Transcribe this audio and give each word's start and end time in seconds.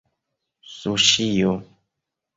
suŝio 0.75 1.53